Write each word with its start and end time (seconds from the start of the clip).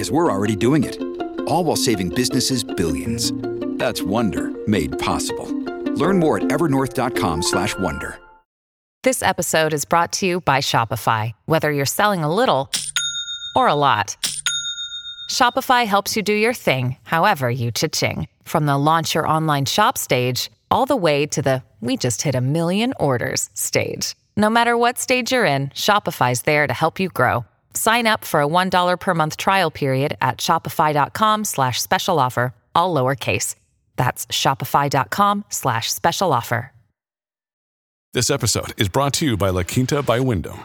Because 0.00 0.10
we're 0.10 0.32
already 0.32 0.56
doing 0.56 0.82
it. 0.82 0.96
All 1.46 1.62
while 1.62 1.76
saving 1.76 2.08
businesses 2.08 2.64
billions. 2.64 3.34
That's 3.76 4.00
Wonder 4.00 4.50
made 4.66 4.98
possible. 4.98 5.44
Learn 5.94 6.18
more 6.18 6.38
at 6.38 6.44
evernorth.com/wonder. 6.44 8.18
This 9.02 9.22
episode 9.22 9.74
is 9.74 9.84
brought 9.84 10.10
to 10.12 10.26
you 10.26 10.40
by 10.40 10.60
Shopify. 10.60 11.32
Whether 11.44 11.70
you're 11.70 11.84
selling 11.84 12.24
a 12.24 12.34
little 12.34 12.70
or 13.54 13.68
a 13.68 13.74
lot, 13.74 14.16
Shopify 15.28 15.84
helps 15.84 16.16
you 16.16 16.22
do 16.22 16.32
your 16.32 16.54
thing, 16.54 16.96
however 17.02 17.50
you 17.50 17.70
cha-ching. 17.70 18.26
From 18.44 18.64
the 18.64 18.78
launch 18.78 19.14
your 19.14 19.28
online 19.28 19.66
shop 19.66 19.98
stage, 19.98 20.50
all 20.70 20.86
the 20.86 20.96
way 20.96 21.26
to 21.26 21.42
the 21.42 21.62
we 21.82 21.98
just 21.98 22.22
hit 22.22 22.34
a 22.34 22.40
million 22.40 22.94
orders 22.98 23.50
stage. 23.52 24.14
No 24.34 24.48
matter 24.48 24.78
what 24.78 24.98
stage 24.98 25.32
you're 25.32 25.44
in, 25.44 25.68
Shopify's 25.74 26.42
there 26.42 26.66
to 26.66 26.72
help 26.72 26.98
you 26.98 27.10
grow. 27.10 27.44
Sign 27.74 28.06
up 28.06 28.24
for 28.24 28.42
a 28.42 28.46
$1 28.46 29.00
per 29.00 29.14
month 29.14 29.36
trial 29.36 29.70
period 29.70 30.16
at 30.20 30.38
shopify.com 30.38 31.44
slash 31.44 31.80
special 31.80 32.18
offer, 32.18 32.52
all 32.74 32.94
lowercase. 32.94 33.54
That's 33.96 34.26
shopify.com 34.26 35.44
slash 35.48 35.90
special 35.90 36.32
offer. 36.32 36.72
This 38.12 38.28
episode 38.28 38.72
is 38.76 38.88
brought 38.88 39.12
to 39.14 39.24
you 39.24 39.36
by 39.36 39.50
La 39.50 39.62
Quinta 39.62 40.02
by 40.02 40.18
Wyndham. 40.18 40.64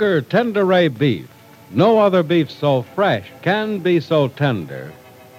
Kroger 0.00 0.22
Tenderay 0.22 0.88
Beef, 0.88 1.28
no 1.70 1.98
other 1.98 2.22
beef 2.22 2.50
so 2.50 2.80
fresh 2.80 3.26
can 3.42 3.80
be 3.80 4.00
so 4.00 4.28
tender, 4.28 4.90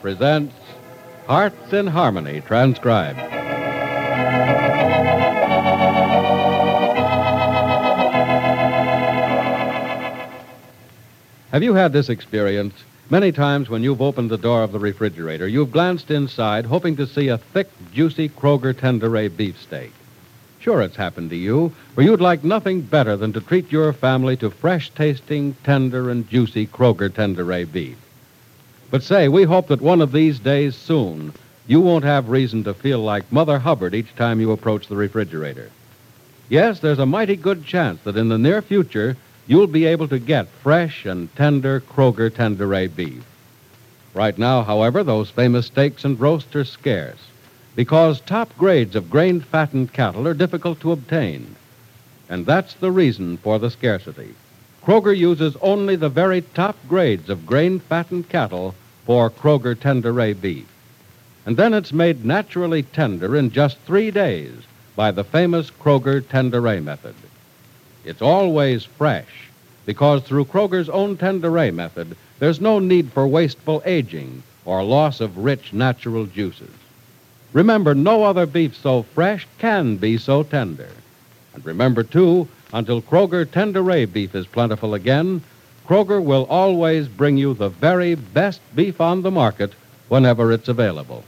presents 0.03 0.53
Hearts 1.26 1.73
in 1.73 1.88
Harmony, 1.88 2.42
transcribed. 2.42 3.18
Have 11.50 11.64
you 11.64 11.73
had 11.73 11.92
this 11.92 12.09
experience? 12.09 12.75
Many 13.09 13.31
times 13.31 13.68
when 13.68 13.81
you've 13.81 14.00
opened 14.00 14.30
the 14.30 14.38
door 14.38 14.62
of 14.62 14.72
the 14.72 14.80
refrigerator, 14.80 15.48
you've 15.48 15.72
glanced 15.72 16.12
inside 16.12 16.66
hoping 16.66 16.96
to 16.97 17.08
see 17.08 17.30
a 17.30 17.40
thick, 17.40 17.68
juicy 17.91 18.30
Kroger 18.30 18.75
Tenderay 18.75 19.35
beefsteak. 19.35 19.91
Sure, 20.61 20.83
it's 20.83 20.95
happened 20.95 21.31
to 21.31 21.35
you, 21.35 21.73
for 21.95 22.03
you'd 22.03 22.22
like 22.22 22.44
nothing 22.44 22.81
better 22.81 23.17
than 23.17 23.33
to 23.33 23.41
treat 23.41 23.72
your 23.72 23.91
family 23.91 24.38
to 24.38 24.51
fresh 24.51 24.91
tasting, 24.91 25.55
tender, 25.63 26.11
and 26.11 26.29
juicy 26.29 26.67
Kroger 26.67 27.09
Tenderay 27.09 27.66
beef. 27.66 27.97
But 28.91 29.01
say, 29.01 29.27
we 29.27 29.41
hope 29.41 29.69
that 29.69 29.81
one 29.81 30.01
of 30.01 30.11
these 30.11 30.38
days 30.38 30.75
soon, 30.75 31.33
you 31.66 31.81
won't 31.81 32.03
have 32.03 32.29
reason 32.29 32.63
to 32.66 32.75
feel 32.75 32.99
like 32.99 33.31
Mother 33.31 33.57
Hubbard 33.57 33.95
each 33.95 34.16
time 34.16 34.39
you 34.39 34.51
approach 34.51 34.85
the 34.85 34.95
refrigerator. 34.95 35.72
Yes, 36.47 36.79
there's 36.79 36.99
a 36.99 37.07
mighty 37.07 37.38
good 37.38 37.66
chance 37.66 37.99
that 38.03 38.16
in 38.16 38.29
the 38.29 38.38
near 38.38 38.61
future, 38.61 39.17
you'll 39.47 39.66
be 39.66 39.88
able 39.88 40.09
to 40.09 40.19
get 40.19 40.47
fresh 40.47 41.07
and 41.07 41.35
tender 41.35 41.79
Kroger 41.79 42.29
Tenderay 42.29 42.95
beef. 42.95 43.23
Right 44.13 44.38
now, 44.38 44.61
however, 44.61 45.03
those 45.03 45.31
famous 45.31 45.66
steaks 45.66 46.05
and 46.05 46.19
roasts 46.19 46.55
are 46.55 46.66
scarce 46.66 47.31
because 47.76 48.20
top 48.22 48.56
grades 48.58 48.96
of 48.96 49.09
grain 49.09 49.40
fattened 49.40 49.94
cattle 49.94 50.28
are 50.28 50.34
difficult 50.34 50.80
to 50.82 50.92
obtain. 50.92 51.56
And 52.30 52.46
that's 52.46 52.74
the 52.76 52.92
reason 52.92 53.38
for 53.38 53.59
the 53.59 53.70
scarcity. 53.70 54.36
Kroger 54.84 55.16
uses 55.16 55.56
only 55.62 55.96
the 55.96 56.09
very 56.09 56.42
top 56.42 56.76
grades 56.90 57.30
of 57.30 57.46
grain 57.46 57.80
fattened 57.80 58.30
cattle 58.30 58.76
for 59.06 59.30
Kroger 59.30 59.76
Tenderay 59.76 60.40
beef. 60.40 60.66
And 61.46 61.56
then 61.58 61.74
it's 61.74 61.94
made 61.94 62.26
naturally 62.26 62.84
tender 62.84 63.36
in 63.36 63.52
just 63.52 63.78
three 63.80 64.12
days 64.12 64.53
by 64.96 65.12
the 65.12 65.24
famous 65.24 65.72
Kroger 65.72 66.22
Tenderay 66.22 66.84
method. 66.84 67.16
It's 68.03 68.22
always 68.22 68.84
fresh 68.84 69.50
because 69.86 70.24
through 70.24 70.46
Kroger's 70.46 70.90
own 70.90 71.18
Tenderay 71.18 71.74
method, 71.74 72.16
there's 72.40 72.62
no 72.62 72.80
need 72.80 73.12
for 73.12 73.28
wasteful 73.28 73.82
aging 73.86 74.44
or 74.66 74.84
loss 74.84 75.22
of 75.22 75.38
rich 75.38 75.74
natural 75.74 76.26
juices. 76.26 76.70
Remember, 77.53 77.94
no 77.94 78.23
other 78.23 78.45
beef 78.45 78.75
so 78.78 79.03
fresh 79.03 79.45
can 79.57 79.97
be 79.97 80.17
so 80.17 80.44
tender. 80.44 80.89
And 81.53 81.66
remember, 81.66 82.03
too, 82.03 82.47
until 82.73 83.01
Kroger 83.01 83.45
Tenderay 83.45 84.12
beef 84.12 84.34
is 84.35 84.47
plentiful 84.47 84.94
again, 84.94 85.44
Kroger 85.88 86.23
will 86.23 86.45
always 86.45 87.09
bring 87.09 87.38
you 87.38 87.53
the 87.53 87.67
very 87.67 88.16
best 88.16 88.61
beef 88.73 89.01
on 89.01 89.22
the 89.22 89.31
market 89.31 89.73
whenever 90.07 90.53
it's 90.53 90.69
available. 90.69 91.25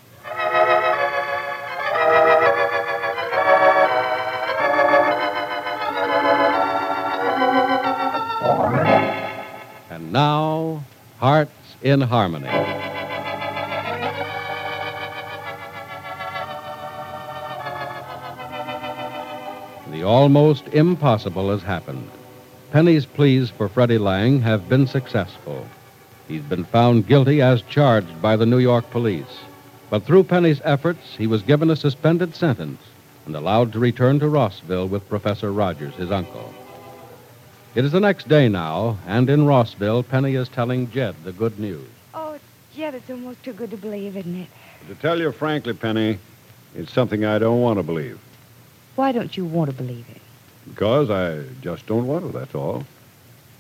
And 9.90 10.14
now, 10.14 10.84
Hearts 11.20 11.52
in 11.82 12.00
Harmony. 12.02 12.83
The 20.04 20.10
almost 20.10 20.68
impossible 20.74 21.50
has 21.52 21.64
happened. 21.64 22.10
Penny's 22.74 23.06
pleas 23.06 23.50
for 23.50 23.70
Freddie 23.70 23.98
Lang 23.98 24.42
have 24.42 24.68
been 24.68 24.86
successful. 24.86 25.66
He's 26.28 26.42
been 26.42 26.66
found 26.66 27.08
guilty 27.08 27.42
as 27.42 27.62
charged 27.62 28.22
by 28.22 28.36
the 28.36 28.46
New 28.46 28.58
York 28.58 28.92
police. 28.92 29.40
But 29.90 30.04
through 30.04 30.26
Penny's 30.26 30.60
efforts, 30.66 31.16
he 31.18 31.26
was 31.26 31.42
given 31.42 31.70
a 31.70 31.78
suspended 31.78 32.36
sentence 32.36 32.82
and 33.26 33.34
allowed 33.34 33.72
to 33.72 33.80
return 33.80 34.20
to 34.20 34.28
Rossville 34.28 34.90
with 34.90 35.08
Professor 35.08 35.54
Rogers, 35.54 35.96
his 35.96 36.12
uncle. 36.12 36.54
It 37.74 37.86
is 37.86 37.94
the 37.94 38.02
next 38.02 38.28
day 38.28 38.50
now, 38.50 38.98
and 39.08 39.30
in 39.30 39.46
Rossville, 39.46 40.04
Penny 40.04 40.36
is 40.36 40.50
telling 40.50 40.92
Jed 40.92 41.16
the 41.24 41.32
good 41.32 41.58
news. 41.60 41.88
Oh, 42.14 42.38
Jed, 42.76 42.96
it's 42.96 43.10
almost 43.10 43.42
too 43.42 43.54
good 43.54 43.72
to 43.72 43.78
believe, 43.78 44.18
isn't 44.18 44.36
it? 44.36 44.50
To 44.90 44.96
tell 44.96 45.18
you 45.18 45.32
frankly, 45.32 45.74
Penny, 45.74 46.20
it's 46.76 46.92
something 46.92 47.24
I 47.24 47.40
don't 47.40 47.62
want 47.62 47.80
to 47.80 47.84
believe. 47.84 48.20
Why 48.96 49.12
don't 49.12 49.36
you 49.36 49.46
want 49.46 49.72
to 49.72 49.76
believe 49.76 50.06
it? 50.10 50.22
Because 50.70 51.10
I 51.10 51.44
just 51.62 51.86
don't 51.88 52.08
want 52.08 52.26
to, 52.26 52.38
that's 52.38 52.56
all. 52.56 52.86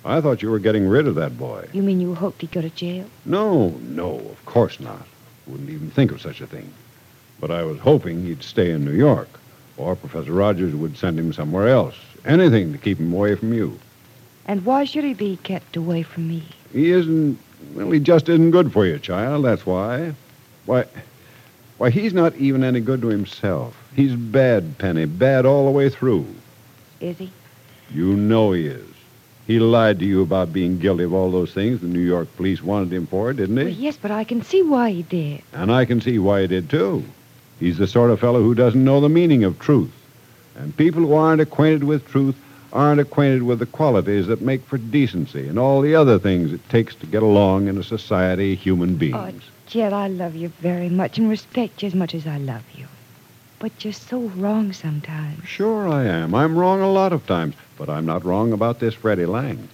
I 0.06 0.22
thought 0.22 0.42
you 0.42 0.50
were 0.52 0.60
getting 0.60 0.88
rid 0.88 1.08
of 1.08 1.16
that 1.16 1.38
boy. 1.38 1.68
You 1.74 1.82
mean 1.82 2.02
you 2.02 2.14
hoped 2.14 2.42
he'd 2.42 2.52
go 2.52 2.62
to 2.62 2.70
jail? 2.70 3.06
No, 3.26 3.70
no, 3.82 4.20
of 4.20 4.46
course 4.46 4.80
not. 4.80 5.06
Wouldn't 5.48 5.70
even 5.70 5.90
think 5.92 6.12
of 6.12 6.22
such 6.22 6.42
a 6.42 6.48
thing. 6.48 6.72
But 7.40 7.52
I 7.52 7.64
was 7.64 7.80
hoping 7.80 8.24
he'd 8.24 8.44
stay 8.44 8.72
in 8.72 8.86
New 8.86 8.94
York, 8.94 9.30
or 9.78 9.96
Professor 9.96 10.34
Rogers 10.34 10.76
would 10.76 10.98
send 10.98 11.20
him 11.20 11.34
somewhere 11.34 11.68
else. 11.68 11.96
Anything 12.26 12.72
to 12.72 12.78
keep 12.78 13.00
him 13.00 13.14
away 13.14 13.36
from 13.36 13.54
you. 13.54 13.80
And 14.46 14.66
why 14.66 14.84
should 14.84 15.04
he 15.04 15.14
be 15.14 15.38
kept 15.38 15.76
away 15.76 16.04
from 16.04 16.28
me? 16.28 16.44
He 16.72 16.92
isn't, 16.92 17.40
well, 17.74 17.92
he 17.92 18.00
just 18.00 18.30
isn't 18.30 18.52
good 18.52 18.72
for 18.72 18.86
you, 18.86 19.00
child, 19.00 19.46
that's 19.46 19.66
why. 19.66 20.14
Why, 20.66 20.86
why, 21.78 21.90
he's 21.90 22.14
not 22.14 22.36
even 22.36 22.64
any 22.64 22.82
good 22.82 23.02
to 23.02 23.08
himself. 23.08 23.76
He's 23.96 24.16
bad, 24.16 24.78
Penny, 24.78 25.06
bad 25.06 25.46
all 25.46 25.66
the 25.66 25.72
way 25.72 25.90
through. 25.90 26.26
Is 27.00 27.18
he? 27.18 27.32
You 27.92 28.16
know 28.16 28.52
he 28.52 28.68
is. 28.68 28.88
He 29.46 29.60
lied 29.60 30.00
to 30.00 30.06
you 30.06 30.22
about 30.22 30.54
being 30.54 30.80
guilty 30.80 31.04
of 31.04 31.14
all 31.14 31.30
those 31.30 31.54
things 31.54 31.82
the 31.82 31.88
New 31.88 32.00
York 32.00 32.34
police 32.38 32.64
wanted 32.64 32.94
him 32.94 33.08
for, 33.08 33.34
didn't 33.34 33.58
he? 33.58 33.64
Well, 33.66 33.74
yes, 33.74 33.98
but 34.02 34.10
I 34.10 34.24
can 34.24 34.42
see 34.42 34.64
why 34.64 34.92
he 34.92 35.04
did. 35.04 35.42
And 35.52 35.72
I 35.72 35.86
can 35.86 36.00
see 36.00 36.18
why 36.18 36.42
he 36.42 36.48
did, 36.48 36.70
too. 36.70 37.04
He's 37.60 37.78
the 37.78 37.88
sort 37.88 38.10
of 38.10 38.20
fellow 38.20 38.42
who 38.42 38.56
doesn't 38.56 38.84
know 38.84 39.02
the 39.02 39.10
meaning 39.10 39.44
of 39.44 39.60
truth. 39.60 39.92
And 40.56 40.76
people 40.76 41.02
who 41.02 41.14
aren't 41.14 41.42
acquainted 41.42 41.84
with 41.84 42.08
truth 42.08 42.36
aren't 42.72 43.02
acquainted 43.02 43.44
with 43.44 43.60
the 43.60 43.66
qualities 43.66 44.28
that 44.28 44.42
make 44.42 44.64
for 44.66 44.78
decency 44.78 45.48
and 45.48 45.60
all 45.60 45.82
the 45.82 45.94
other 45.94 46.18
things 46.18 46.52
it 46.52 46.68
takes 46.70 46.96
to 46.96 47.06
get 47.06 47.22
along 47.22 47.68
in 47.68 47.78
a 47.78 47.84
society 47.84 48.54
of 48.54 48.60
human 48.60 48.96
oh, 48.96 48.98
beings. 48.98 49.44
Oh, 49.46 49.52
Jed, 49.68 49.94
I 49.94 50.08
love 50.08 50.36
you 50.36 50.50
very 50.60 50.90
much 50.90 51.18
and 51.18 51.30
respect 51.30 51.84
you 51.84 51.88
as 51.88 51.96
much 51.96 52.16
as 52.16 52.26
I 52.26 52.38
love 52.38 52.64
you. 52.76 52.88
But 53.64 53.86
you're 53.86 53.94
so 53.94 54.20
wrong 54.36 54.74
sometimes. 54.74 55.48
Sure 55.48 55.88
I 55.88 56.04
am. 56.04 56.36
I'm 56.36 56.58
wrong 56.58 56.82
a 56.82 56.92
lot 56.92 57.14
of 57.14 57.26
times, 57.26 57.56
but 57.78 57.90
I'm 57.90 58.06
not 58.06 58.26
wrong 58.26 58.52
about 58.52 58.82
this 58.82 58.94
Freddie 58.94 59.26
Lang. 59.26 59.70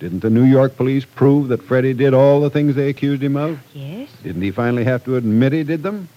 Didn't 0.00 0.20
the 0.20 0.30
New 0.30 0.44
York 0.44 0.78
police 0.78 1.04
prove 1.04 1.48
that 1.48 1.62
Freddie 1.62 1.92
did 1.92 2.14
all 2.14 2.40
the 2.40 2.48
things 2.48 2.74
they 2.74 2.88
accused 2.88 3.22
him 3.22 3.36
of? 3.36 3.60
Yes? 3.74 4.08
Didn't 4.22 4.40
he 4.40 4.50
finally 4.50 4.84
have 4.84 5.04
to 5.04 5.16
admit 5.16 5.52
he 5.52 5.62
did 5.62 5.82
them? 5.82 6.08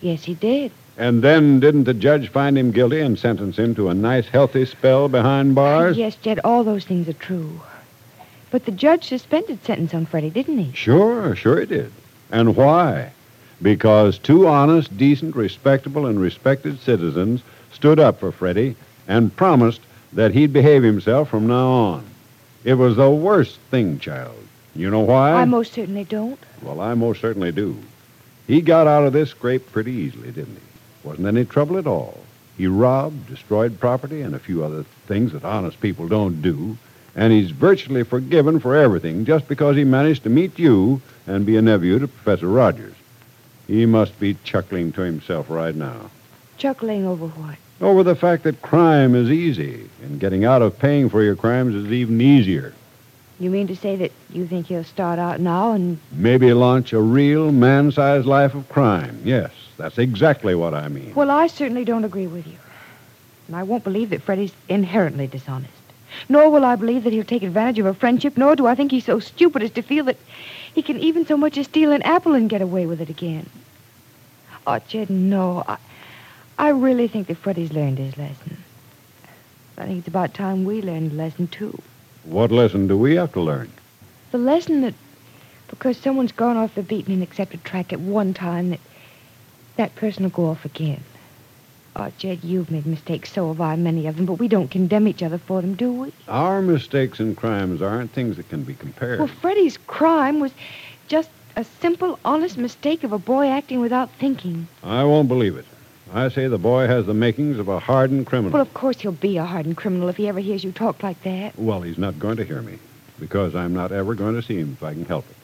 Yes, 0.00 0.22
he 0.22 0.34
did. 0.34 0.70
And 0.96 1.22
then 1.22 1.58
didn't 1.58 1.84
the 1.84 1.94
judge 1.94 2.28
find 2.28 2.56
him 2.56 2.70
guilty 2.70 3.00
and 3.00 3.18
sentence 3.18 3.58
him 3.58 3.74
to 3.74 3.88
a 3.88 3.94
nice, 3.94 4.28
healthy 4.28 4.64
spell 4.64 5.08
behind 5.08 5.56
bars? 5.56 5.96
Yes, 5.96 6.14
Jed, 6.14 6.38
all 6.44 6.62
those 6.62 6.84
things 6.84 7.08
are 7.08 7.14
true. 7.14 7.60
But 8.52 8.64
the 8.64 8.70
judge 8.70 9.08
suspended 9.08 9.64
sentence 9.64 9.92
on 9.92 10.06
Freddie, 10.06 10.30
didn't 10.30 10.58
he? 10.58 10.72
Sure, 10.72 11.34
sure 11.34 11.58
he 11.58 11.66
did. 11.66 11.90
And 12.30 12.54
why? 12.54 13.10
Because 13.62 14.18
two 14.18 14.48
honest, 14.48 14.96
decent, 14.98 15.36
respectable, 15.36 16.06
and 16.06 16.20
respected 16.20 16.80
citizens 16.80 17.42
stood 17.72 18.00
up 18.00 18.18
for 18.18 18.32
Freddie 18.32 18.74
and 19.06 19.34
promised 19.34 19.80
that 20.12 20.32
he'd 20.32 20.52
behave 20.52 20.82
himself 20.82 21.30
from 21.30 21.46
now 21.46 21.68
on. 21.68 22.04
It 22.64 22.74
was 22.74 22.96
the 22.96 23.10
worst 23.10 23.58
thing, 23.70 23.98
child. 23.98 24.36
You 24.74 24.90
know 24.90 25.00
why? 25.00 25.32
I 25.32 25.44
most 25.44 25.72
certainly 25.72 26.04
don't. 26.04 26.38
Well, 26.62 26.80
I 26.80 26.94
most 26.94 27.20
certainly 27.20 27.52
do. 27.52 27.76
He 28.46 28.60
got 28.60 28.86
out 28.86 29.04
of 29.04 29.12
this 29.12 29.30
scrape 29.30 29.70
pretty 29.70 29.92
easily, 29.92 30.32
didn't 30.32 30.56
he? 30.56 31.08
Wasn't 31.08 31.26
any 31.26 31.44
trouble 31.44 31.78
at 31.78 31.86
all. 31.86 32.18
He 32.56 32.66
robbed, 32.66 33.28
destroyed 33.28 33.78
property, 33.80 34.22
and 34.22 34.34
a 34.34 34.38
few 34.38 34.64
other 34.64 34.84
things 35.06 35.32
that 35.32 35.44
honest 35.44 35.80
people 35.80 36.08
don't 36.08 36.42
do, 36.42 36.76
and 37.14 37.32
he's 37.32 37.50
virtually 37.50 38.02
forgiven 38.02 38.60
for 38.60 38.74
everything 38.74 39.24
just 39.24 39.48
because 39.48 39.76
he 39.76 39.84
managed 39.84 40.22
to 40.24 40.30
meet 40.30 40.58
you 40.58 41.00
and 41.26 41.46
be 41.46 41.56
a 41.56 41.62
nephew 41.62 41.98
to 41.98 42.08
Professor 42.08 42.48
Rogers. 42.48 42.94
He 43.66 43.86
must 43.86 44.18
be 44.18 44.36
chuckling 44.44 44.92
to 44.92 45.02
himself 45.02 45.48
right 45.48 45.74
now 45.74 46.10
Chuckling 46.58 47.06
over 47.06 47.26
what? 47.26 47.56
over 47.80 48.02
the 48.04 48.14
fact 48.14 48.44
that 48.44 48.62
crime 48.62 49.14
is 49.14 49.28
easy, 49.28 49.88
and 50.02 50.20
getting 50.20 50.44
out 50.44 50.62
of 50.62 50.78
paying 50.78 51.08
for 51.08 51.22
your 51.22 51.34
crimes 51.34 51.74
is 51.74 51.90
even 51.92 52.20
easier. 52.20 52.72
You 53.40 53.50
mean 53.50 53.66
to 53.66 53.74
say 53.74 53.96
that 53.96 54.12
you 54.30 54.46
think 54.46 54.66
he'll 54.66 54.84
start 54.84 55.18
out 55.18 55.40
now 55.40 55.72
and 55.72 55.98
Maybe 56.12 56.52
launch 56.52 56.92
a 56.92 57.00
real 57.00 57.50
man-sized 57.50 58.24
life 58.24 58.54
of 58.54 58.68
crime. 58.68 59.20
Yes, 59.24 59.50
that's 59.76 59.98
exactly 59.98 60.54
what 60.54 60.74
I 60.74 60.86
mean. 60.88 61.12
Well, 61.14 61.30
I 61.30 61.48
certainly 61.48 61.84
don't 61.84 62.04
agree 62.04 62.28
with 62.28 62.46
you. 62.46 62.56
And 63.48 63.56
I 63.56 63.64
won't 63.64 63.82
believe 63.82 64.10
that 64.10 64.22
Freddie's 64.22 64.52
inherently 64.68 65.26
dishonest. 65.26 65.72
Nor 66.28 66.50
will 66.50 66.64
I 66.64 66.76
believe 66.76 67.02
that 67.02 67.12
he'll 67.12 67.24
take 67.24 67.42
advantage 67.42 67.80
of 67.80 67.86
a 67.86 67.94
friendship, 67.94 68.36
nor 68.36 68.54
do 68.54 68.66
I 68.66 68.76
think 68.76 68.92
he's 68.92 69.06
so 69.06 69.18
stupid 69.18 69.62
as 69.62 69.72
to 69.72 69.82
feel 69.82 70.04
that 70.04 70.18
he 70.74 70.82
can 70.82 70.98
even 70.98 71.26
so 71.26 71.36
much 71.36 71.58
as 71.58 71.66
steal 71.66 71.92
an 71.92 72.02
apple 72.02 72.34
and 72.34 72.48
get 72.48 72.62
away 72.62 72.86
with 72.86 73.00
it 73.00 73.10
again. 73.10 73.48
Oh, 74.66 74.78
Jed, 74.86 75.10
no. 75.10 75.64
I, 75.66 75.76
I 76.58 76.68
really 76.70 77.08
think 77.08 77.26
that 77.26 77.36
Freddie's 77.36 77.72
learned 77.72 77.98
his 77.98 78.16
lesson. 78.16 78.56
I 79.76 79.86
think 79.86 79.98
it's 79.98 80.08
about 80.08 80.34
time 80.34 80.64
we 80.64 80.82
learned 80.82 81.12
a 81.12 81.16
lesson, 81.16 81.48
too. 81.48 81.80
What 82.24 82.52
lesson 82.52 82.86
do 82.86 82.96
we 82.96 83.16
have 83.16 83.32
to 83.32 83.40
learn? 83.40 83.72
The 84.30 84.38
lesson 84.38 84.82
that 84.82 84.94
because 85.72 85.96
someone's 85.96 86.32
gone 86.32 86.58
off 86.58 86.74
the 86.74 86.82
beaten 86.82 87.14
and 87.14 87.22
accepted 87.22 87.64
track 87.64 87.92
at 87.92 88.00
one 88.00 88.34
time, 88.34 88.70
that 88.70 88.80
that 89.76 89.94
person 89.96 90.22
will 90.22 90.30
go 90.30 90.46
off 90.46 90.64
again. 90.66 91.02
Oh, 91.94 92.10
Jed, 92.16 92.42
you've 92.42 92.70
made 92.70 92.86
mistakes, 92.86 93.32
so 93.32 93.48
have 93.48 93.60
I, 93.60 93.76
many 93.76 94.06
of 94.06 94.16
them, 94.16 94.24
but 94.24 94.34
we 94.34 94.48
don't 94.48 94.70
condemn 94.70 95.06
each 95.06 95.22
other 95.22 95.36
for 95.36 95.60
them, 95.60 95.74
do 95.74 95.92
we? 95.92 96.12
Our 96.26 96.62
mistakes 96.62 97.20
and 97.20 97.36
crimes 97.36 97.82
aren't 97.82 98.12
things 98.12 98.38
that 98.38 98.48
can 98.48 98.62
be 98.62 98.74
compared. 98.74 99.18
Well, 99.18 99.28
Freddie's 99.28 99.76
crime 99.86 100.40
was 100.40 100.52
just 101.08 101.28
a 101.54 101.64
simple, 101.64 102.18
honest 102.24 102.56
mistake 102.56 103.04
of 103.04 103.12
a 103.12 103.18
boy 103.18 103.48
acting 103.48 103.80
without 103.80 104.10
thinking. 104.12 104.66
I 104.82 105.04
won't 105.04 105.28
believe 105.28 105.56
it. 105.56 105.66
I 106.14 106.28
say 106.30 106.48
the 106.48 106.58
boy 106.58 106.86
has 106.86 107.04
the 107.04 107.14
makings 107.14 107.58
of 107.58 107.68
a 107.68 107.78
hardened 107.78 108.26
criminal. 108.26 108.52
Well, 108.52 108.62
of 108.62 108.72
course 108.72 109.00
he'll 109.00 109.12
be 109.12 109.36
a 109.36 109.44
hardened 109.44 109.76
criminal 109.76 110.08
if 110.08 110.16
he 110.16 110.28
ever 110.28 110.40
hears 110.40 110.64
you 110.64 110.72
talk 110.72 111.02
like 111.02 111.22
that. 111.24 111.58
Well, 111.58 111.82
he's 111.82 111.98
not 111.98 112.18
going 112.18 112.38
to 112.38 112.44
hear 112.44 112.62
me, 112.62 112.78
because 113.20 113.54
I'm 113.54 113.74
not 113.74 113.92
ever 113.92 114.14
going 114.14 114.34
to 114.34 114.42
see 114.42 114.56
him 114.56 114.72
if 114.72 114.82
I 114.82 114.94
can 114.94 115.04
help 115.04 115.26
it. 115.28 115.36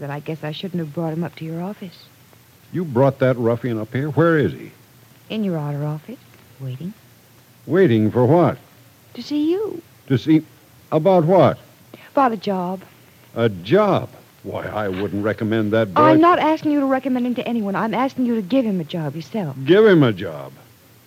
Then 0.00 0.10
I 0.10 0.18
guess 0.18 0.42
I 0.42 0.50
shouldn't 0.50 0.80
have 0.80 0.94
brought 0.94 1.12
him 1.12 1.22
up 1.22 1.36
to 1.36 1.44
your 1.44 1.62
office. 1.62 2.06
You 2.72 2.84
brought 2.84 3.20
that 3.20 3.36
ruffian 3.36 3.78
up 3.78 3.92
here? 3.92 4.10
Where 4.10 4.36
is 4.36 4.52
he? 4.52 4.72
In 5.30 5.44
your 5.44 5.58
outer 5.58 5.84
office, 5.84 6.18
waiting 6.60 6.94
Waiting 7.66 8.10
for 8.10 8.24
what? 8.24 8.56
to 9.14 9.22
see 9.22 9.50
you. 9.50 9.82
To 10.06 10.16
see... 10.16 10.42
About 10.90 11.24
what? 11.24 11.58
About 12.12 12.32
a 12.32 12.36
job. 12.36 12.80
A 13.34 13.48
job. 13.48 14.08
Why, 14.42 14.64
I 14.64 14.88
wouldn't 14.88 15.22
recommend 15.24 15.72
that 15.72 15.92
boy. 15.92 16.00
I'm 16.02 16.20
not 16.20 16.38
asking 16.38 16.72
you 16.72 16.80
to 16.80 16.86
recommend 16.86 17.26
him 17.26 17.34
to 17.34 17.46
anyone. 17.46 17.74
I'm 17.76 17.92
asking 17.92 18.24
you 18.26 18.36
to 18.36 18.42
give 18.42 18.64
him 18.64 18.80
a 18.80 18.84
job 18.84 19.14
yourself. 19.16 19.56
Give 19.66 19.84
him 19.84 20.02
a 20.02 20.12
job. 20.12 20.52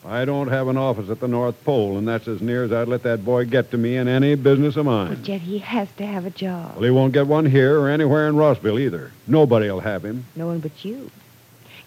I 0.05 0.25
don't 0.25 0.49
have 0.49 0.67
an 0.67 0.77
office 0.77 1.09
at 1.09 1.19
the 1.19 1.27
North 1.27 1.63
Pole, 1.63 1.97
and 1.97 2.07
that's 2.07 2.27
as 2.27 2.41
near 2.41 2.63
as 2.63 2.71
I'd 2.71 2.87
let 2.87 3.03
that 3.03 3.23
boy 3.25 3.45
get 3.45 3.71
to 3.71 3.77
me 3.77 3.97
in 3.97 4.07
any 4.07 4.35
business 4.35 4.75
of 4.75 4.85
Well, 4.85 5.05
mine. 5.07 5.23
Jed, 5.23 5.41
he 5.41 5.59
has 5.59 5.87
to 5.97 6.05
have 6.05 6.25
a 6.25 6.31
job. 6.31 6.75
Well, 6.75 6.83
he 6.83 6.89
won't 6.91 7.13
get 7.13 7.27
one 7.27 7.45
here 7.45 7.79
or 7.79 7.89
anywhere 7.89 8.27
in 8.27 8.35
Rossville 8.35 8.79
either. 8.79 9.11
Nobody'll 9.27 9.79
have 9.79 10.03
him. 10.03 10.25
No 10.35 10.47
one 10.47 10.59
but 10.59 10.83
you. 10.85 11.09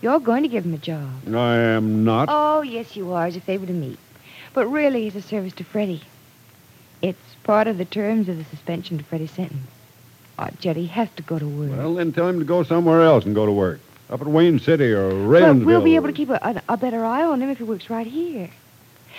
You're 0.04 0.20
going 0.20 0.42
to 0.42 0.50
give 0.50 0.66
him 0.66 0.74
a 0.74 0.78
job. 0.78 1.08
I 1.34 1.56
am 1.56 2.04
not. 2.04 2.28
Oh, 2.30 2.60
yes, 2.60 2.94
you 2.94 3.14
are, 3.14 3.24
as 3.24 3.36
a 3.36 3.40
favor 3.40 3.64
to 3.64 3.72
me. 3.72 3.96
But 4.52 4.66
really, 4.66 5.06
as 5.06 5.16
a 5.16 5.22
service 5.22 5.54
to 5.54 5.64
Freddie. 5.64 6.02
It's 7.00 7.34
part 7.42 7.68
of 7.68 7.78
the 7.78 7.86
terms 7.86 8.28
of 8.28 8.36
the 8.36 8.44
suspension 8.44 8.98
to 8.98 9.04
Freddie's 9.04 9.30
sentence. 9.30 9.66
Oh, 10.38 10.48
Jed, 10.60 10.76
he 10.76 10.88
has 10.88 11.08
to 11.16 11.22
go 11.22 11.38
to 11.38 11.48
work. 11.48 11.70
Well, 11.70 11.94
then 11.94 12.12
tell 12.12 12.28
him 12.28 12.38
to 12.38 12.44
go 12.44 12.62
somewhere 12.64 13.00
else 13.00 13.24
and 13.24 13.34
go 13.34 13.46
to 13.46 13.52
work. 13.52 13.80
Up 14.10 14.20
at 14.20 14.26
Wayne 14.26 14.58
City 14.58 14.92
or 14.92 15.10
Ravensville. 15.10 15.64
we'll 15.64 15.80
be 15.80 15.96
able 15.96 16.08
to 16.08 16.12
keep 16.12 16.28
a, 16.28 16.38
a, 16.68 16.74
a 16.74 16.76
better 16.76 17.02
eye 17.02 17.24
on 17.24 17.40
him 17.40 17.48
if 17.48 17.56
he 17.56 17.64
works 17.64 17.88
right 17.88 18.06
here. 18.06 18.50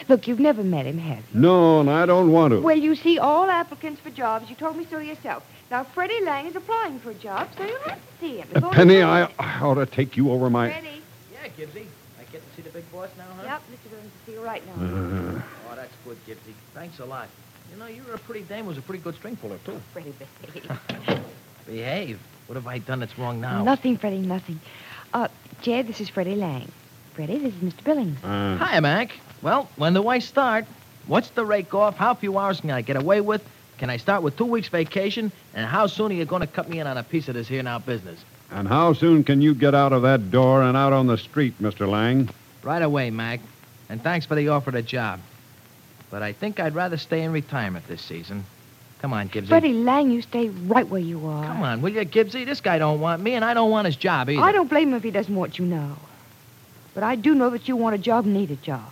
Look, 0.10 0.28
you've 0.28 0.40
never 0.40 0.64
met 0.64 0.86
him, 0.86 0.98
have 1.00 1.20
you? 1.34 1.40
No, 1.42 1.80
and 1.82 1.90
I 1.90 2.06
don't 2.06 2.32
want 2.32 2.52
to. 2.52 2.62
Well, 2.62 2.78
you 2.78 2.96
see 2.96 3.18
all 3.20 3.50
applicants 3.50 4.02
for 4.02 4.10
jobs. 4.10 4.50
You 4.50 4.56
told 4.56 4.76
me 4.78 4.86
so 4.90 5.00
yourself. 5.00 5.44
Now, 5.72 5.84
Freddie 5.84 6.24
Lang 6.24 6.46
is 6.46 6.56
applying 6.56 7.00
for 7.00 7.12
a 7.12 7.14
job, 7.16 7.50
so 7.58 7.64
you'll 7.66 7.80
have 7.80 7.96
to 8.00 8.20
see 8.20 8.38
him. 8.38 8.48
It's 8.54 8.64
Uh, 8.64 8.70
Penny. 8.70 9.02
I, 9.02 9.24
I 9.40 9.60
ought 9.62 9.76
to 9.76 9.86
take 9.86 10.16
you 10.18 10.32
over 10.32 10.50
my... 10.50 10.70
Freddie. 10.72 11.02
Yeah, 11.34 11.48
Gibbsy. 11.58 11.86
I 12.20 12.24
get 12.32 12.48
to 12.48 12.56
see 12.56 12.62
the 12.62 12.70
big 12.70 12.90
boss 12.92 13.10
now, 13.18 13.26
huh? 13.38 13.44
Yep, 13.46 13.62
Mr. 13.72 13.90
Billings 13.92 14.12
to 14.12 14.26
see 14.32 14.38
you 14.38 14.44
right 14.44 14.64
now. 14.68 14.74
Uh, 14.74 15.42
Oh, 15.72 15.76
that's 15.76 15.94
good, 16.06 16.18
Gibbsy. 16.28 16.54
Thanks 16.74 17.00
a 17.00 17.06
lot. 17.06 17.28
You 17.74 17.80
know, 17.80 17.88
you're 17.88 18.14
a 18.14 18.20
pretty 18.20 18.42
dame 18.44 18.66
who's 18.66 18.78
a 18.78 18.82
pretty 18.82 19.04
good 19.04 19.16
string 19.16 19.36
puller, 19.38 19.58
too. 19.66 19.82
Freddie, 19.94 20.14
behave. 20.44 21.22
Behave. 21.66 22.20
What 22.48 22.56
have 22.56 22.68
I 22.68 22.78
done 22.78 23.00
that's 23.00 23.18
wrong 23.18 23.42
now? 23.42 23.64
Nothing, 23.64 23.98
Freddie, 23.98 24.20
nothing. 24.20 24.60
Uh, 25.14 25.30
Jed, 25.62 25.88
this 25.88 26.00
is 26.00 26.10
Freddie 26.10 26.36
Lang. 26.36 26.72
Freddie, 27.16 27.38
this 27.40 27.54
is 27.54 27.62
Mr. 27.74 27.84
Billings. 27.84 28.24
uh, 28.24 28.58
Hi, 28.58 28.80
Mac. 28.80 29.12
Well, 29.42 29.70
when 29.78 29.94
do 29.94 30.08
I 30.08 30.20
start? 30.20 30.66
What's 31.08 31.30
the 31.30 31.46
rake 31.46 31.74
off? 31.74 31.96
How 31.98 32.14
few 32.14 32.38
hours 32.38 32.60
can 32.62 32.72
I 32.72 32.82
get 32.82 32.96
away 32.98 33.22
with? 33.22 33.44
Can 33.78 33.90
I 33.90 33.98
start 33.98 34.24
with 34.24 34.38
two 34.38 34.46
weeks 34.46 34.68
vacation? 34.70 35.32
And 35.54 35.66
how 35.66 35.88
soon 35.88 36.12
are 36.12 36.16
you 36.16 36.26
going 36.26 36.42
to 36.42 36.48
cut 36.48 36.68
me 36.70 36.80
in 36.80 36.88
on 36.88 36.98
a 36.98 37.04
piece 37.04 37.28
of 37.28 37.36
this 37.36 37.48
here 37.48 37.64
now 37.64 37.80
business? 37.80 38.20
and 38.52 38.68
how 38.68 38.94
soon 38.94 39.24
can 39.24 39.42
you 39.42 39.56
get 39.56 39.74
out 39.74 39.92
of 39.92 40.04
that 40.04 40.30
door 40.30 40.62
and 40.62 40.78
out 40.78 40.94
on 40.94 41.08
the 41.08 41.18
street, 41.18 41.56
Mr. 41.60 41.90
Lang? 41.90 42.30
Right 42.64 42.82
away, 42.82 43.10
Mac. 43.10 43.40
And 43.90 44.02
thanks 44.02 44.26
for 44.28 44.36
the 44.36 44.50
offer 44.50 44.70
of 44.70 44.76
the 44.76 44.82
job. 44.84 45.20
But 46.12 46.22
I 46.22 46.32
think 46.32 46.60
I'd 46.60 46.76
rather 46.76 46.96
stay 46.98 47.24
in 47.24 47.32
retirement 47.32 47.88
this 47.88 48.02
season. 48.04 48.46
Come 49.02 49.14
on, 49.14 49.30
Gibbsy. 49.30 49.48
Freddie 49.48 49.74
Lang, 49.74 50.12
you 50.12 50.22
stay 50.22 50.50
right 50.50 50.88
where 50.88 51.02
you 51.02 51.26
are. 51.28 51.44
Come 51.46 51.64
on, 51.64 51.82
will 51.82 51.90
you, 51.92 52.06
Gibbsy? 52.06 52.46
This 52.46 52.62
guy 52.62 52.78
don't 52.78 53.00
want 53.00 53.22
me, 53.22 53.34
and 53.34 53.44
I 53.44 53.54
don't 53.56 53.72
want 53.72 53.88
his 53.88 53.96
job 53.96 54.30
either. 54.30 54.42
I 54.42 54.52
don't 54.52 54.70
blame 54.70 54.90
him 54.90 54.94
if 54.96 55.04
he 55.04 55.12
doesn't 55.12 55.36
want 55.36 55.58
you 55.58 55.66
now. 55.66 55.98
But 56.96 57.04
I 57.04 57.16
do 57.16 57.36
know 57.36 57.50
that 57.52 57.68
you 57.68 57.76
want 57.76 57.94
a 57.94 58.00
job 58.00 58.24
and 58.26 58.34
need 58.34 58.50
a 58.50 58.56
job. 58.56 58.92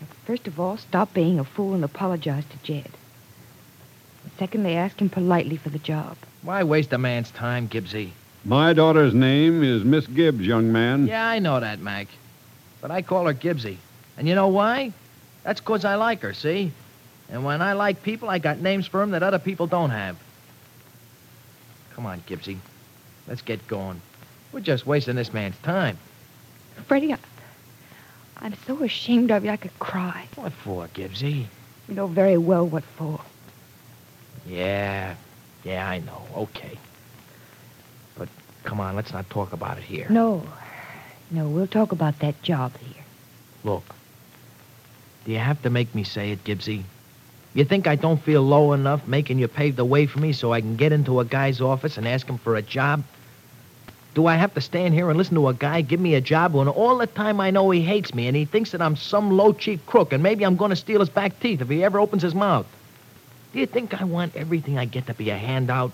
Now, 0.00 0.06
First 0.24 0.46
of 0.46 0.58
all, 0.58 0.76
stop 0.78 1.12
being 1.12 1.38
a 1.40 1.44
fool 1.44 1.74
and 1.74 1.84
apologize 1.84 2.44
to 2.50 2.56
Jed. 2.62 2.88
And 4.22 4.32
Secondly, 4.38 4.76
ask 4.76 5.00
him 5.00 5.10
politely 5.10 5.56
for 5.56 5.68
the 5.68 5.80
job. 5.80 6.16
Why 6.42 6.62
waste 6.62 6.92
a 6.92 6.98
man's 6.98 7.30
time, 7.32 7.68
Gibbsy? 7.68 8.12
My 8.44 8.72
daughter's 8.72 9.12
name 9.14 9.62
is 9.64 9.84
Miss 9.84 10.06
Gibbs, 10.06 10.46
young 10.46 10.72
man. 10.72 11.08
Yeah, 11.08 11.26
I 11.26 11.40
know 11.40 11.58
that, 11.60 11.80
Mac. 11.80 12.06
But 12.80 12.92
I 12.92 13.02
call 13.02 13.26
her 13.26 13.34
Gibbsy. 13.34 13.76
And 14.16 14.28
you 14.28 14.34
know 14.36 14.48
why? 14.48 14.92
That's 15.42 15.60
'cause 15.60 15.84
I 15.84 15.96
like 15.96 16.22
her, 16.22 16.34
see? 16.34 16.70
And 17.30 17.44
when 17.44 17.62
I 17.62 17.72
like 17.72 18.02
people, 18.02 18.30
I 18.30 18.38
got 18.38 18.60
names 18.60 18.86
for 18.86 19.02
'em 19.02 19.10
that 19.10 19.24
other 19.24 19.38
people 19.40 19.66
don't 19.66 19.90
have. 19.90 20.16
Come 21.94 22.06
on, 22.06 22.20
Gibbsy. 22.28 22.58
Let's 23.26 23.42
get 23.42 23.66
going. 23.66 24.00
We're 24.52 24.60
just 24.60 24.86
wasting 24.86 25.16
this 25.16 25.32
man's 25.32 25.56
time. 25.58 25.98
Freddie, 26.86 27.12
I, 27.12 27.18
I'm 28.38 28.54
so 28.66 28.82
ashamed 28.82 29.30
of 29.30 29.44
you 29.44 29.50
I 29.50 29.56
could 29.56 29.76
cry. 29.78 30.26
What 30.34 30.52
for, 30.52 30.86
Gibbsy? 30.88 31.46
You 31.88 31.94
know 31.94 32.06
very 32.06 32.36
well 32.38 32.66
what 32.66 32.84
for. 32.84 33.20
Yeah, 34.46 35.14
yeah, 35.64 35.88
I 35.88 35.98
know. 36.00 36.22
Okay. 36.36 36.78
But 38.16 38.28
come 38.64 38.80
on, 38.80 38.96
let's 38.96 39.12
not 39.12 39.28
talk 39.30 39.52
about 39.52 39.78
it 39.78 39.84
here. 39.84 40.06
No. 40.10 40.42
No, 41.30 41.48
we'll 41.48 41.66
talk 41.66 41.92
about 41.92 42.18
that 42.18 42.40
job 42.42 42.76
here. 42.78 43.02
Look, 43.64 43.84
Do 45.24 45.32
you 45.32 45.38
have 45.38 45.62
to 45.62 45.70
make 45.70 45.94
me 45.94 46.02
say 46.04 46.32
it, 46.32 46.44
Gibbsy? 46.44 46.82
You 47.54 47.64
think 47.64 47.86
I 47.86 47.96
don't 47.96 48.20
feel 48.20 48.42
low 48.42 48.72
enough 48.72 49.06
making 49.06 49.38
you 49.38 49.46
pave 49.46 49.76
the 49.76 49.84
way 49.84 50.06
for 50.06 50.18
me 50.18 50.32
so 50.32 50.52
I 50.52 50.60
can 50.60 50.76
get 50.76 50.90
into 50.92 51.20
a 51.20 51.24
guy's 51.24 51.60
office 51.60 51.96
and 51.96 52.08
ask 52.08 52.26
him 52.26 52.38
for 52.38 52.56
a 52.56 52.62
job? 52.62 53.04
Do 54.14 54.26
I 54.26 54.36
have 54.36 54.52
to 54.54 54.60
stand 54.60 54.92
here 54.92 55.08
and 55.08 55.16
listen 55.16 55.36
to 55.36 55.48
a 55.48 55.54
guy 55.54 55.80
give 55.80 56.00
me 56.00 56.14
a 56.14 56.20
job 56.20 56.52
when 56.52 56.68
all 56.68 56.98
the 56.98 57.06
time 57.06 57.40
I 57.40 57.50
know 57.50 57.70
he 57.70 57.80
hates 57.80 58.14
me 58.14 58.26
and 58.26 58.36
he 58.36 58.44
thinks 58.44 58.72
that 58.72 58.82
I'm 58.82 58.96
some 58.96 59.30
low 59.30 59.52
cheap 59.52 59.86
crook 59.86 60.12
and 60.12 60.22
maybe 60.22 60.44
I'm 60.44 60.56
going 60.56 60.70
to 60.70 60.76
steal 60.76 61.00
his 61.00 61.08
back 61.08 61.40
teeth 61.40 61.62
if 61.62 61.68
he 61.68 61.82
ever 61.82 61.98
opens 61.98 62.22
his 62.22 62.34
mouth? 62.34 62.66
Do 63.52 63.60
you 63.60 63.66
think 63.66 64.00
I 64.00 64.04
want 64.04 64.36
everything 64.36 64.78
I 64.78 64.84
get 64.84 65.06
to 65.06 65.14
be 65.14 65.30
a 65.30 65.36
handout? 65.36 65.92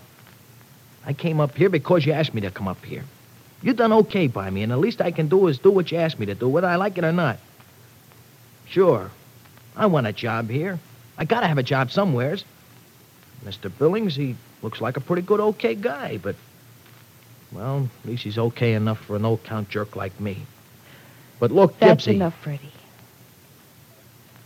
I 1.06 1.12
came 1.12 1.40
up 1.40 1.56
here 1.56 1.68
because 1.68 2.04
you 2.04 2.12
asked 2.12 2.34
me 2.34 2.40
to 2.42 2.50
come 2.50 2.68
up 2.68 2.84
here. 2.84 3.04
You 3.62 3.72
done 3.72 3.92
okay 3.92 4.26
by 4.26 4.50
me, 4.50 4.62
and 4.62 4.70
the 4.70 4.76
least 4.76 5.00
I 5.00 5.10
can 5.10 5.28
do 5.28 5.48
is 5.48 5.58
do 5.58 5.70
what 5.70 5.90
you 5.90 5.98
asked 5.98 6.18
me 6.18 6.26
to 6.26 6.34
do, 6.34 6.48
whether 6.48 6.68
I 6.68 6.76
like 6.76 6.98
it 6.98 7.04
or 7.04 7.12
not. 7.12 7.38
Sure, 8.66 9.10
I 9.74 9.86
want 9.86 10.06
a 10.06 10.12
job 10.12 10.50
here. 10.50 10.78
I 11.16 11.24
gotta 11.24 11.48
have 11.48 11.58
a 11.58 11.62
job 11.62 11.90
somewheres. 11.90 12.44
Mr. 13.44 13.70
Billings, 13.76 14.14
he 14.14 14.36
looks 14.62 14.80
like 14.80 14.96
a 14.96 15.00
pretty 15.00 15.22
good, 15.22 15.40
okay 15.40 15.74
guy, 15.74 16.18
but, 16.18 16.36
well, 17.52 17.88
at 18.04 18.08
least 18.10 18.24
he's 18.24 18.38
okay 18.38 18.74
enough 18.74 18.98
for 19.00 19.16
an 19.16 19.24
old 19.24 19.42
count 19.44 19.68
jerk 19.68 19.96
like 19.96 20.18
me. 20.20 20.38
But 21.40 21.50
look, 21.52 21.78
That's 21.78 22.06
Gibbsy. 22.06 22.14
enough, 22.14 22.34
Freddie. 22.42 22.72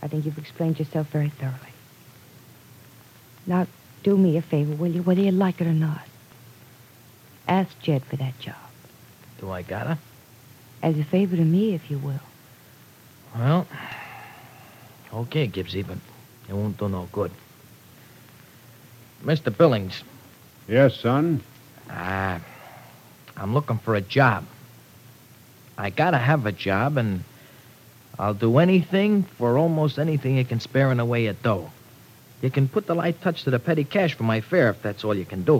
I 0.01 0.07
think 0.07 0.25
you've 0.25 0.37
explained 0.37 0.79
yourself 0.79 1.07
very 1.07 1.29
thoroughly. 1.29 1.57
Now, 3.45 3.67
do 4.03 4.17
me 4.17 4.37
a 4.37 4.41
favor, 4.41 4.73
will 4.75 4.91
you, 4.91 5.01
whether 5.03 5.21
you 5.21 5.31
like 5.31 5.59
it 5.61 5.67
or 5.67 5.73
not? 5.73 6.01
Ask 7.47 7.77
Jed 7.79 8.03
for 8.03 8.15
that 8.17 8.37
job. 8.39 8.55
Do 9.39 9.49
I 9.51 9.61
gotta? 9.61 9.97
As 10.81 10.97
a 10.97 11.03
favor 11.03 11.35
to 11.35 11.43
me, 11.43 11.73
if 11.73 11.89
you 11.89 11.97
will. 11.97 12.19
Well, 13.35 13.67
okay, 15.13 15.47
Gibbsy, 15.47 15.85
but 15.85 15.97
it 16.47 16.53
won't 16.53 16.77
do 16.77 16.87
no 16.89 17.07
good. 17.11 17.31
Mr. 19.23 19.55
Billings, 19.55 20.03
Yes, 20.67 20.95
son? 20.99 21.41
ah, 21.89 22.39
I'm 23.37 23.53
looking 23.53 23.77
for 23.77 23.95
a 23.95 24.01
job. 24.01 24.45
I 25.77 25.89
gotta 25.89 26.17
have 26.17 26.45
a 26.45 26.51
job, 26.51 26.97
and 26.97 27.23
I'll 28.19 28.33
do 28.33 28.59
anything 28.59 29.23
for 29.23 29.57
almost 29.57 29.97
anything 29.97 30.37
you 30.37 30.45
can 30.45 30.59
spare 30.59 30.91
in 30.91 30.97
the 30.97 31.05
way 31.05 31.27
of 31.27 31.41
dough. 31.41 31.71
You 32.41 32.51
can 32.51 32.67
put 32.67 32.85
the 32.85 32.93
light 32.93 33.21
touch 33.21 33.43
to 33.43 33.51
the 33.51 33.59
petty 33.59 33.83
cash 33.83 34.13
for 34.13 34.23
my 34.23 34.41
fare 34.41 34.69
if 34.69 34.81
that's 34.81 35.03
all 35.03 35.15
you 35.15 35.25
can 35.25 35.43
do. 35.43 35.55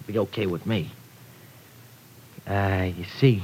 It'll 0.00 0.12
be 0.12 0.18
okay 0.20 0.46
with 0.46 0.64
me. 0.64 0.90
Uh, 2.46 2.90
you 2.96 3.04
see, 3.18 3.42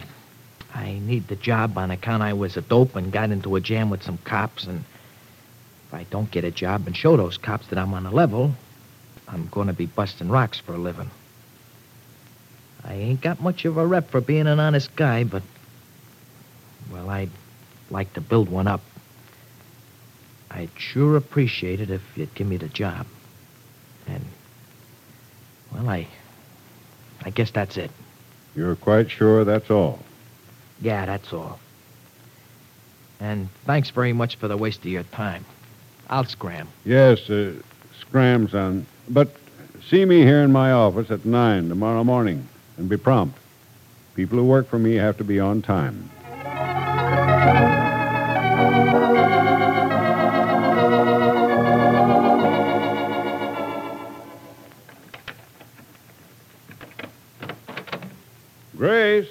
I 0.72 0.92
need 0.92 1.28
the 1.28 1.36
job 1.36 1.76
on 1.76 1.90
account 1.90 2.22
I 2.22 2.32
was 2.32 2.56
a 2.56 2.62
dope 2.62 2.96
and 2.96 3.12
got 3.12 3.30
into 3.30 3.56
a 3.56 3.60
jam 3.60 3.90
with 3.90 4.02
some 4.02 4.18
cops, 4.18 4.64
and 4.64 4.84
if 5.88 5.94
I 5.94 6.04
don't 6.04 6.30
get 6.30 6.44
a 6.44 6.50
job 6.50 6.86
and 6.86 6.96
show 6.96 7.16
those 7.16 7.36
cops 7.36 7.66
that 7.66 7.78
I'm 7.78 7.92
on 7.92 8.06
a 8.06 8.10
level, 8.10 8.54
I'm 9.28 9.48
going 9.48 9.66
to 9.66 9.72
be 9.72 9.86
busting 9.86 10.28
rocks 10.28 10.58
for 10.58 10.74
a 10.74 10.78
living. 10.78 11.10
I 12.84 12.94
ain't 12.94 13.20
got 13.20 13.40
much 13.40 13.64
of 13.64 13.76
a 13.76 13.86
rep 13.86 14.10
for 14.10 14.20
being 14.20 14.46
an 14.46 14.58
honest 14.58 14.94
guy, 14.96 15.24
but, 15.24 15.42
well, 16.90 17.08
I'd 17.08 17.30
like 17.90 18.12
to 18.14 18.20
build 18.20 18.48
one 18.48 18.66
up. 18.66 18.80
I'd 20.50 20.70
sure 20.76 21.16
appreciate 21.16 21.80
it 21.80 21.90
if 21.90 22.02
you'd 22.16 22.34
give 22.34 22.46
me 22.46 22.56
the 22.56 22.68
job. 22.68 23.06
And, 24.06 24.24
well, 25.72 25.88
I, 25.88 26.06
I 27.24 27.30
guess 27.30 27.50
that's 27.50 27.76
it. 27.76 27.90
You're 28.56 28.76
quite 28.76 29.10
sure 29.10 29.44
that's 29.44 29.70
all? 29.70 30.00
Yeah, 30.80 31.06
that's 31.06 31.32
all. 31.32 31.58
And 33.20 33.48
thanks 33.64 33.90
very 33.90 34.12
much 34.12 34.36
for 34.36 34.48
the 34.48 34.56
waste 34.56 34.80
of 34.80 34.86
your 34.86 35.04
time. 35.04 35.44
I'll 36.10 36.24
scram. 36.24 36.68
Yes, 36.84 37.30
uh, 37.30 37.52
scram, 38.00 38.48
son. 38.48 38.84
But 39.08 39.34
see 39.88 40.04
me 40.04 40.22
here 40.22 40.42
in 40.42 40.52
my 40.52 40.72
office 40.72 41.10
at 41.10 41.24
9 41.24 41.68
tomorrow 41.68 42.02
morning 42.04 42.48
and 42.76 42.88
be 42.88 42.96
prompt. 42.96 43.38
People 44.14 44.38
who 44.38 44.44
work 44.44 44.68
for 44.68 44.78
me 44.78 44.94
have 44.96 45.16
to 45.18 45.24
be 45.24 45.40
on 45.40 45.62
time. 45.62 46.10
Grace. 58.76 59.28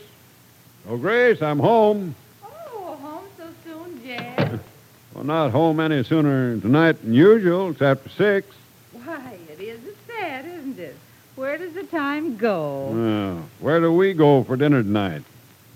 Oh, 0.88 0.98
Grace, 0.98 1.42
I'm 1.42 1.60
home. 1.60 2.16
Oh, 2.44 2.96
home 3.02 3.24
so 3.38 3.46
soon, 3.66 4.04
Jed? 4.04 4.60
Well, 5.14 5.26
not 5.26 5.52
home 5.52 5.82
any 5.82 6.04
sooner 6.06 6.58
tonight 6.62 6.94
than 7.04 7.14
usual. 7.14 7.72
It's 7.72 7.82
after 7.82 8.08
six. 8.10 8.48
Why, 8.94 9.38
it 9.52 9.60
is 9.60 9.80
sad, 10.08 10.46
isn't 10.46 10.80
it? 10.80 10.96
Where 11.36 11.58
does 11.58 11.74
the 11.74 11.84
time 11.84 12.38
go? 12.38 12.71
Well, 13.12 13.44
where 13.60 13.80
do 13.82 13.92
we 13.92 14.14
go 14.14 14.44
for 14.44 14.56
dinner 14.56 14.82
tonight? 14.82 15.24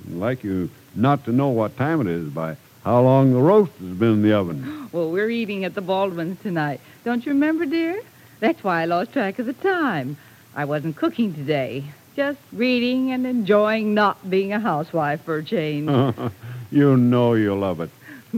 I'd 0.08 0.16
like 0.16 0.44
you 0.44 0.70
not 0.96 1.26
to 1.26 1.34
know 1.34 1.50
what 1.50 1.76
time 1.76 2.00
it 2.00 2.08
is 2.08 2.30
by 2.30 2.56
how 2.86 3.02
long 3.02 3.34
the 3.34 3.42
roast 3.42 3.74
has 3.74 3.98
been 3.98 4.14
in 4.14 4.22
the 4.22 4.34
oven. 4.34 4.82
Well, 4.96 5.12
we're 5.12 5.30
eating 5.30 5.66
at 5.66 5.76
the 5.76 5.82
Baldwins 5.82 6.40
tonight. 6.42 6.80
Don't 7.04 7.26
you 7.26 7.34
remember, 7.34 7.66
dear? 7.66 8.02
That's 8.40 8.64
why 8.64 8.82
I 8.82 8.86
lost 8.86 9.12
track 9.12 9.40
of 9.40 9.46
the 9.46 9.52
time. 9.52 10.16
I 10.56 10.64
wasn't 10.64 10.96
cooking 10.96 11.34
today. 11.34 11.84
Just 12.16 12.40
reading 12.54 13.12
and 13.12 13.28
enjoying 13.28 13.94
not 13.94 14.30
being 14.30 14.54
a 14.54 14.60
housewife 14.62 15.22
for 15.26 15.36
a 15.40 15.44
change. 15.44 15.90
you 16.72 16.96
know 16.96 17.34
you 17.34 17.54
love 17.56 17.82
it. 17.82 17.90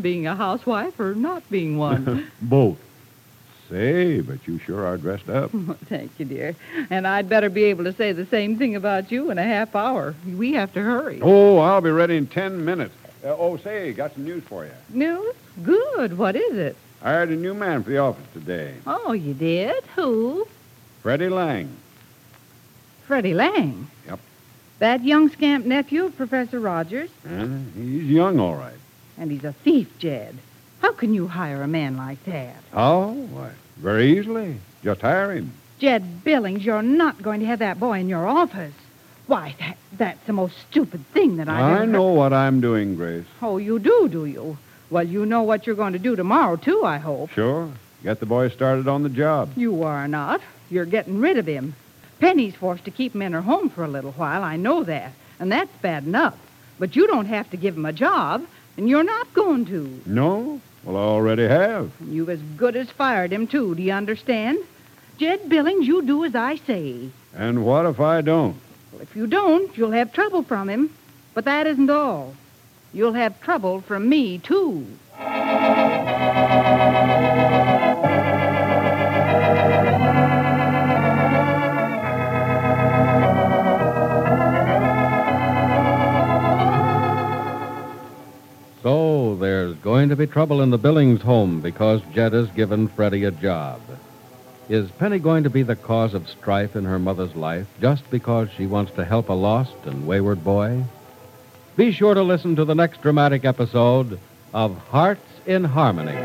being 0.02 0.26
a 0.26 0.36
housewife 0.36 1.00
or 1.00 1.14
not 1.14 1.48
being 1.52 1.78
one. 1.78 2.32
Both. 2.42 2.80
Say, 3.70 4.22
but 4.22 4.48
you 4.48 4.60
sure 4.60 4.86
are 4.86 4.98
dressed 4.98 5.30
up. 5.30 5.52
Thank 5.86 6.12
you, 6.18 6.26
dear. 6.26 6.56
And 6.90 7.06
I'd 7.06 7.28
better 7.28 7.50
be 7.50 7.66
able 7.66 7.84
to 7.84 7.94
say 7.94 8.14
the 8.14 8.26
same 8.26 8.58
thing 8.58 8.76
about 8.76 9.12
you 9.12 9.30
in 9.30 9.38
a 9.38 9.44
half 9.44 9.76
hour. 9.76 10.16
We 10.26 10.54
have 10.54 10.74
to 10.74 10.82
hurry. 10.82 11.20
Oh, 11.22 11.58
I'll 11.58 11.82
be 11.82 11.90
ready 11.90 12.16
in 12.16 12.28
ten 12.28 12.64
minutes. 12.64 12.94
Uh, 13.24 13.36
oh, 13.38 13.58
say, 13.58 13.92
got 13.94 14.14
some 14.14 14.24
news 14.24 14.44
for 14.44 14.64
you. 14.66 14.72
News? 14.90 15.36
Good. 15.64 16.18
What 16.18 16.36
is 16.36 16.58
it? 16.58 16.78
I 17.02 17.10
hired 17.10 17.30
a 17.30 17.36
new 17.36 17.54
man 17.54 17.84
for 17.84 17.90
the 17.90 17.98
office 17.98 18.26
today. 18.34 18.74
Oh, 18.86 19.12
you 19.12 19.34
did? 19.34 19.84
Who? 19.96 20.48
Freddie 21.02 21.30
Lang. 21.30 21.70
Freddie 23.06 23.34
Lang. 23.34 23.88
Yep. 24.08 24.20
That 24.80 25.04
young 25.04 25.30
scamp 25.30 25.66
nephew 25.66 26.06
of 26.06 26.16
Professor 26.16 26.60
Rogers. 26.60 27.10
Uh, 27.30 27.48
he's 27.76 28.04
young, 28.06 28.40
all 28.40 28.56
right. 28.56 28.74
And 29.18 29.32
he's 29.32 29.44
a 29.44 29.54
thief, 29.54 29.98
Jed. 30.00 30.38
How 30.82 30.92
can 30.92 31.14
you 31.14 31.28
hire 31.28 31.62
a 31.62 31.68
man 31.68 31.98
like 31.98 32.24
that? 32.26 32.56
Oh, 32.74 33.12
why, 33.32 33.52
very 33.78 34.18
easily. 34.18 34.58
Just 34.84 35.02
hire 35.02 35.32
him. 35.32 35.52
Jed 35.80 36.24
Billings, 36.24 36.66
you're 36.66 36.82
not 36.82 37.22
going 37.22 37.40
to 37.42 37.46
have 37.46 37.60
that 37.60 37.80
boy 37.80 38.00
in 38.00 38.10
your 38.10 38.28
office. 38.28 38.74
Why, 39.28 39.56
that, 39.60 39.78
that's 39.94 40.26
the 40.26 40.34
most 40.34 40.56
stupid 40.70 41.06
thing 41.08 41.38
that 41.38 41.50
I've 41.50 41.74
ever 41.74 41.84
I 41.84 41.86
know 41.86 42.14
what 42.14 42.34
I'm 42.34 42.62
doing, 42.62 42.96
Grace. 42.96 43.26
Oh, 43.42 43.58
you 43.58 43.78
do, 43.78 44.08
do 44.08 44.26
you? 44.26 44.58
Well, 44.90 45.04
you 45.04 45.26
know 45.26 45.44
what 45.44 45.68
you're 45.68 45.76
going 45.76 45.94
to 45.94 46.00
do 46.00 46.16
tomorrow, 46.16 46.56
too, 46.56 46.84
I 46.84 46.98
hope. 46.98 47.32
Sure. 47.32 47.70
Get 48.04 48.20
the 48.20 48.26
boy 48.26 48.50
started 48.50 48.88
on 48.88 49.04
the 49.04 49.10
job. 49.10 49.52
You 49.58 49.84
are 49.84 50.08
not. 50.08 50.42
You're 50.70 50.86
getting 50.86 51.20
rid 51.20 51.38
of 51.38 51.46
him. 51.46 51.76
Penny's 52.20 52.56
forced 52.56 52.86
to 52.86 52.92
keep 52.92 53.14
him 53.14 53.22
in 53.22 53.34
her 53.34 53.42
home 53.42 53.70
for 53.70 53.84
a 53.84 53.88
little 53.88 54.14
while. 54.14 54.44
I 54.44 54.56
know 54.56 54.84
that. 54.84 55.12
And 55.40 55.52
that's 55.52 55.76
bad 55.82 56.06
enough. 56.06 56.38
But 56.80 56.96
you 56.96 57.06
don't 57.08 57.26
have 57.26 57.50
to 57.52 57.58
give 57.58 57.76
him 57.76 57.86
a 57.86 57.94
job, 57.94 58.46
and 58.78 58.88
you're 58.88 59.04
not 59.04 59.34
going 59.34 59.66
to. 59.66 60.02
No? 60.06 60.62
Well, 60.84 60.98
I 60.98 61.00
already 61.00 61.48
have. 61.48 61.92
You've 62.08 62.30
as 62.30 62.42
good 62.56 62.76
as 62.76 62.90
fired 62.90 63.32
him, 63.34 63.48
too. 63.48 63.76
Do 63.76 63.82
you 63.82 63.92
understand? 63.92 64.60
Jed 65.18 65.50
Billings, 65.50 65.88
you 65.88 66.02
do 66.04 66.24
as 66.24 66.36
I 66.36 66.56
say. 66.56 67.10
And 67.36 67.66
what 67.66 67.86
if 67.86 68.00
I 68.00 68.22
don't? 68.22 68.56
Well, 68.92 69.02
if 69.02 69.16
you 69.16 69.28
don't, 69.28 69.76
you'll 69.78 69.92
have 69.92 70.14
trouble 70.14 70.44
from 70.44 70.70
him. 70.70 70.94
But 71.34 71.46
that 71.46 71.68
isn't 71.68 71.90
all. 71.90 72.36
You'll 72.94 73.14
have 73.14 73.42
trouble 73.42 73.82
from 73.82 74.08
me, 74.08 74.38
too. 74.40 74.86
There's 89.68 89.80
going 89.80 90.08
to 90.08 90.16
be 90.16 90.26
trouble 90.26 90.62
in 90.62 90.70
the 90.70 90.78
Billings 90.78 91.22
home 91.22 91.60
because 91.60 92.00
Jed 92.14 92.32
has 92.32 92.48
given 92.52 92.88
Freddie 92.88 93.26
a 93.26 93.32
job. 93.32 93.82
Is 94.70 94.90
Penny 94.92 95.20
going 95.20 95.44
to 95.44 95.50
be 95.50 95.62
the 95.62 95.76
cause 95.76 96.14
of 96.14 96.30
strife 96.30 96.78
in 96.78 96.86
her 96.86 96.98
mother's 96.98 97.36
life 97.36 97.68
just 97.82 98.10
because 98.10 98.48
she 98.56 98.66
wants 98.66 98.94
to 98.94 99.04
help 99.04 99.28
a 99.28 99.34
lost 99.34 99.76
and 99.84 100.08
wayward 100.08 100.42
boy? 100.42 100.86
Be 101.76 101.92
sure 101.92 102.14
to 102.14 102.24
listen 102.24 102.56
to 102.56 102.64
the 102.64 102.76
next 102.76 103.02
dramatic 103.02 103.44
episode 103.44 104.18
of 104.54 104.78
Hearts 104.78 105.30
in 105.46 105.66
Harmony. 105.66 106.16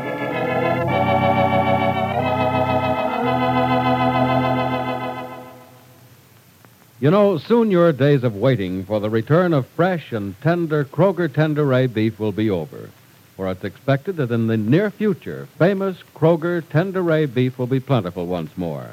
You 7.01 7.11
know, 7.11 7.37
soon 7.37 7.71
your 7.71 7.91
days 7.91 8.23
of 8.23 8.37
waiting 8.37 8.85
for 8.85 9.01
the 9.01 9.09
return 9.09 9.51
of 9.51 9.67
fresh 9.67 10.13
and 10.13 10.39
tender 10.39 10.85
Kroger 10.85 11.27
Tenderay 11.27 11.93
beef 11.93 12.17
will 12.17 12.31
be 12.31 12.49
over. 12.49 12.89
For 13.35 13.49
it's 13.49 13.63
expected 13.63 14.17
that 14.17 14.31
in 14.31 14.47
the 14.47 14.57
near 14.57 14.91
future, 14.91 15.47
famous 15.57 15.97
Kroger 16.15 16.63
Tender 16.69 17.01
Tenderay 17.01 17.33
beef 17.33 17.57
will 17.57 17.67
be 17.67 17.79
plentiful 17.79 18.25
once 18.27 18.55
more. 18.57 18.91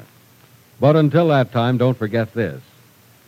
But 0.79 0.95
until 0.95 1.27
that 1.27 1.51
time, 1.51 1.77
don't 1.77 1.97
forget 1.97 2.33
this. 2.33 2.61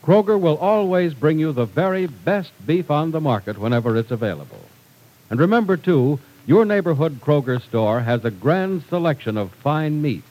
Kroger 0.04 0.40
will 0.40 0.58
always 0.58 1.14
bring 1.14 1.40
you 1.40 1.52
the 1.52 1.66
very 1.66 2.08
best 2.08 2.52
beef 2.66 2.92
on 2.92 3.12
the 3.12 3.22
market 3.22 3.58
whenever 3.58 3.96
it's 3.96 4.12
available. 4.12 4.62
And 5.30 5.40
remember, 5.40 5.78
too, 5.78 6.20
your 6.46 6.66
neighborhood 6.66 7.22
Kroger 7.22 7.62
store 7.62 8.02
has 8.02 8.26
a 8.26 8.32
grand 8.32 8.84
selection 8.90 9.38
of 9.38 9.52
fine 9.52 10.02
meats, 10.02 10.28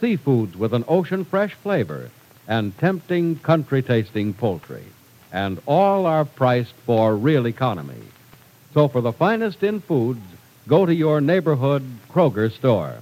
seafoods 0.00 0.56
with 0.56 0.72
an 0.72 0.84
ocean 0.88 1.24
fresh 1.24 1.52
flavor, 1.54 2.10
and 2.48 2.76
tempting 2.78 3.38
country 3.40 3.82
tasting 3.82 4.32
poultry. 4.32 4.84
And 5.32 5.60
all 5.66 6.06
are 6.06 6.24
priced 6.24 6.74
for 6.86 7.16
real 7.16 7.46
economy. 7.46 8.02
So 8.74 8.88
for 8.88 9.00
the 9.00 9.12
finest 9.12 9.62
in 9.62 9.80
foods, 9.80 10.20
go 10.66 10.86
to 10.86 10.94
your 10.94 11.20
neighborhood 11.20 11.84
Kroger 12.10 12.50
store. 12.50 12.98